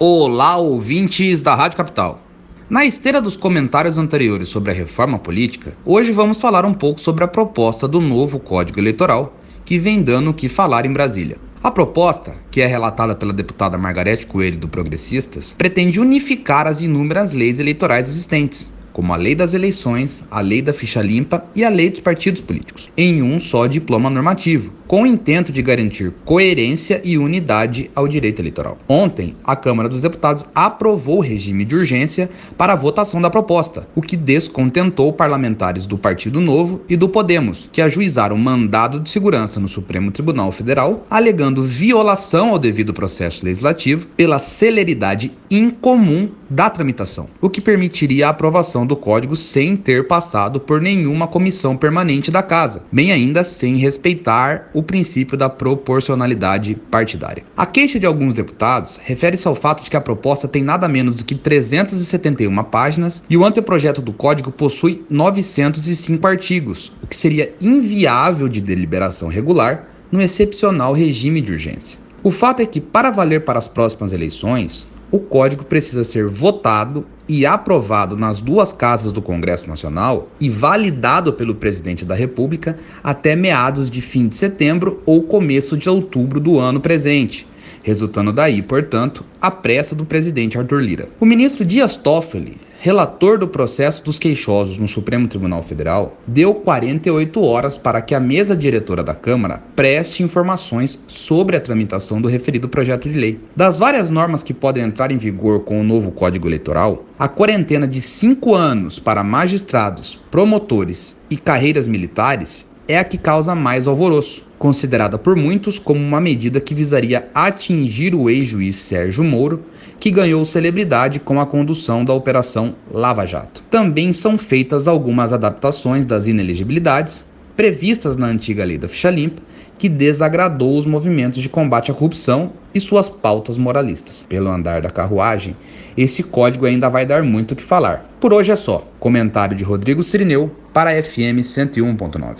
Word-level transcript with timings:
Olá, 0.00 0.56
ouvintes 0.56 1.42
da 1.42 1.56
Rádio 1.56 1.76
Capital. 1.76 2.22
Na 2.70 2.86
esteira 2.86 3.20
dos 3.20 3.36
comentários 3.36 3.98
anteriores 3.98 4.48
sobre 4.48 4.70
a 4.70 4.74
reforma 4.74 5.18
política, 5.18 5.76
hoje 5.84 6.12
vamos 6.12 6.40
falar 6.40 6.64
um 6.64 6.72
pouco 6.72 7.00
sobre 7.00 7.24
a 7.24 7.26
proposta 7.26 7.88
do 7.88 8.00
novo 8.00 8.38
Código 8.38 8.78
Eleitoral, 8.78 9.36
que 9.64 9.76
vem 9.76 10.00
dando 10.00 10.30
o 10.30 10.34
que 10.34 10.48
falar 10.48 10.86
em 10.86 10.92
Brasília. 10.92 11.38
A 11.60 11.68
proposta, 11.72 12.32
que 12.48 12.60
é 12.60 12.66
relatada 12.68 13.16
pela 13.16 13.32
deputada 13.32 13.76
Margarete 13.76 14.24
Coelho 14.24 14.60
do 14.60 14.68
Progressistas, 14.68 15.56
pretende 15.58 15.98
unificar 15.98 16.68
as 16.68 16.80
inúmeras 16.80 17.32
leis 17.32 17.58
eleitorais 17.58 18.08
existentes, 18.08 18.72
como 18.92 19.12
a 19.12 19.16
Lei 19.16 19.34
das 19.34 19.52
Eleições, 19.52 20.22
a 20.30 20.40
Lei 20.40 20.62
da 20.62 20.72
Ficha 20.72 21.02
Limpa 21.02 21.44
e 21.56 21.64
a 21.64 21.68
Lei 21.68 21.90
dos 21.90 21.98
Partidos 21.98 22.40
Políticos, 22.40 22.88
em 22.96 23.20
um 23.20 23.40
só 23.40 23.66
diploma 23.66 24.08
normativo, 24.08 24.72
com 24.88 25.02
o 25.02 25.06
intento 25.06 25.52
de 25.52 25.60
garantir 25.60 26.12
coerência 26.24 27.00
e 27.04 27.18
unidade 27.18 27.90
ao 27.94 28.08
direito 28.08 28.40
eleitoral. 28.40 28.78
Ontem, 28.88 29.36
a 29.44 29.54
Câmara 29.54 29.88
dos 29.88 30.00
Deputados 30.00 30.46
aprovou 30.54 31.18
o 31.18 31.20
regime 31.20 31.66
de 31.66 31.76
urgência 31.76 32.30
para 32.56 32.72
a 32.72 32.76
votação 32.76 33.20
da 33.20 33.28
proposta, 33.28 33.86
o 33.94 34.00
que 34.00 34.16
descontentou 34.16 35.12
parlamentares 35.12 35.84
do 35.84 35.98
Partido 35.98 36.40
Novo 36.40 36.80
e 36.88 36.96
do 36.96 37.08
Podemos, 37.08 37.68
que 37.70 37.82
ajuizaram 37.82 38.38
mandado 38.38 38.98
de 38.98 39.10
segurança 39.10 39.60
no 39.60 39.68
Supremo 39.68 40.10
Tribunal 40.10 40.50
Federal, 40.50 41.06
alegando 41.10 41.62
violação 41.62 42.48
ao 42.48 42.58
devido 42.58 42.94
processo 42.94 43.44
legislativo 43.44 44.06
pela 44.16 44.38
celeridade 44.38 45.32
incomum 45.50 46.30
da 46.48 46.70
tramitação, 46.70 47.28
o 47.40 47.50
que 47.50 47.60
permitiria 47.60 48.26
a 48.26 48.30
aprovação 48.30 48.86
do 48.86 48.96
código 48.96 49.36
sem 49.36 49.76
ter 49.76 50.06
passado 50.06 50.58
por 50.58 50.80
nenhuma 50.80 51.26
comissão 51.26 51.76
permanente 51.76 52.30
da 52.30 52.42
casa, 52.42 52.82
bem 52.90 53.12
ainda 53.12 53.44
sem 53.44 53.76
respeitar 53.76 54.70
o 54.78 54.82
princípio 54.82 55.36
da 55.36 55.50
proporcionalidade 55.50 56.76
partidária. 56.88 57.42
A 57.56 57.66
queixa 57.66 57.98
de 57.98 58.06
alguns 58.06 58.32
deputados 58.32 58.96
refere-se 59.02 59.48
ao 59.48 59.56
fato 59.56 59.82
de 59.82 59.90
que 59.90 59.96
a 59.96 60.00
proposta 60.00 60.46
tem 60.46 60.62
nada 60.62 60.86
menos 60.86 61.16
do 61.16 61.24
que 61.24 61.34
371 61.34 62.62
páginas 62.62 63.24
e 63.28 63.36
o 63.36 63.44
anteprojeto 63.44 64.00
do 64.00 64.12
código 64.12 64.52
possui 64.52 65.04
905 65.10 66.24
artigos, 66.24 66.92
o 67.02 67.08
que 67.08 67.16
seria 67.16 67.52
inviável 67.60 68.48
de 68.48 68.60
deliberação 68.60 69.28
regular 69.28 69.88
no 70.12 70.22
excepcional 70.22 70.92
regime 70.92 71.40
de 71.40 71.50
urgência. 71.50 71.98
O 72.22 72.30
fato 72.30 72.62
é 72.62 72.66
que, 72.66 72.80
para 72.80 73.10
valer 73.10 73.44
para 73.44 73.58
as 73.58 73.66
próximas 73.66 74.12
eleições, 74.12 74.88
o 75.10 75.18
código 75.18 75.64
precisa 75.64 76.04
ser 76.04 76.28
votado 76.28 77.04
e 77.28 77.44
aprovado 77.44 78.16
nas 78.16 78.40
duas 78.40 78.72
casas 78.72 79.10
do 79.10 79.20
Congresso 79.20 79.68
Nacional 79.68 80.28
e 80.40 80.48
validado 80.48 81.32
pelo 81.32 81.54
presidente 81.54 82.04
da 82.04 82.14
República 82.14 82.78
até 83.02 83.34
meados 83.34 83.90
de 83.90 84.00
fim 84.00 84.28
de 84.28 84.36
setembro 84.36 85.02
ou 85.04 85.22
começo 85.22 85.76
de 85.76 85.88
outubro 85.88 86.38
do 86.38 86.58
ano 86.58 86.80
presente, 86.80 87.46
resultando 87.82 88.32
daí, 88.32 88.62
portanto, 88.62 89.24
a 89.40 89.50
pressa 89.50 89.94
do 89.94 90.04
presidente 90.04 90.58
Arthur 90.58 90.80
Lira. 90.80 91.08
O 91.20 91.26
ministro 91.26 91.64
Dias 91.64 91.96
Toffoli, 91.96 92.58
relator 92.80 93.38
do 93.38 93.48
processo 93.48 94.04
dos 94.04 94.18
queixosos 94.18 94.78
no 94.78 94.86
Supremo 94.86 95.26
Tribunal 95.26 95.62
Federal, 95.62 96.16
deu 96.26 96.54
48 96.54 97.42
horas 97.42 97.76
para 97.76 98.00
que 98.00 98.14
a 98.14 98.20
mesa 98.20 98.56
diretora 98.56 99.02
da 99.02 99.14
Câmara 99.14 99.62
preste 99.74 100.22
informações 100.22 101.02
sobre 101.06 101.56
a 101.56 101.60
tramitação 101.60 102.20
do 102.20 102.28
referido 102.28 102.68
projeto 102.68 103.08
de 103.08 103.18
lei. 103.18 103.40
Das 103.54 103.76
várias 103.76 104.10
normas 104.10 104.42
que 104.42 104.54
podem 104.54 104.84
entrar 104.84 105.10
em 105.10 105.18
vigor 105.18 105.60
com 105.60 105.80
o 105.80 105.84
novo 105.84 106.10
Código 106.10 106.46
Eleitoral, 106.48 107.04
a 107.18 107.26
quarentena 107.26 107.86
de 107.86 108.00
cinco 108.00 108.54
anos 108.54 108.98
para 108.98 109.24
magistrados, 109.24 110.20
promotores 110.30 111.20
e 111.28 111.36
carreiras 111.36 111.88
militares 111.88 112.66
é 112.86 112.98
a 112.98 113.04
que 113.04 113.18
causa 113.18 113.54
mais 113.54 113.86
alvoroço 113.86 114.47
considerada 114.58 115.16
por 115.16 115.36
muitos 115.36 115.78
como 115.78 116.00
uma 116.00 116.20
medida 116.20 116.60
que 116.60 116.74
visaria 116.74 117.28
atingir 117.34 118.14
o 118.14 118.28
ex-juiz 118.28 118.76
Sérgio 118.76 119.22
Moro, 119.22 119.62
que 120.00 120.10
ganhou 120.10 120.44
celebridade 120.44 121.20
com 121.20 121.40
a 121.40 121.46
condução 121.46 122.04
da 122.04 122.12
Operação 122.12 122.74
Lava 122.92 123.26
Jato. 123.26 123.62
Também 123.70 124.12
são 124.12 124.36
feitas 124.36 124.88
algumas 124.88 125.32
adaptações 125.32 126.04
das 126.04 126.26
inelegibilidades 126.26 127.24
previstas 127.56 128.16
na 128.16 128.26
antiga 128.26 128.64
lei 128.64 128.78
da 128.78 128.86
ficha 128.86 129.10
limpa, 129.10 129.42
que 129.78 129.88
desagradou 129.88 130.78
os 130.78 130.86
movimentos 130.86 131.40
de 131.40 131.48
combate 131.48 131.90
à 131.90 131.94
corrupção 131.94 132.52
e 132.74 132.80
suas 132.80 133.08
pautas 133.08 133.56
moralistas. 133.56 134.26
Pelo 134.28 134.48
andar 134.48 134.82
da 134.82 134.90
carruagem, 134.90 135.56
esse 135.96 136.22
código 136.22 136.66
ainda 136.66 136.88
vai 136.88 137.06
dar 137.06 137.22
muito 137.22 137.52
o 137.52 137.56
que 137.56 137.62
falar. 137.62 138.08
Por 138.20 138.32
hoje 138.32 138.52
é 138.52 138.56
só. 138.56 138.86
Comentário 138.98 139.56
de 139.56 139.64
Rodrigo 139.64 140.02
Sirineu 140.02 140.50
para 140.72 141.02
FM 141.02 141.42
101.9. 141.42 142.38